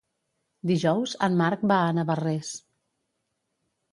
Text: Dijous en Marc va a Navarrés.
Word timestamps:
Dijous 0.71 1.13
en 1.27 1.35
Marc 1.41 1.67
va 1.73 1.77
a 1.89 1.93
Navarrés. 1.97 2.49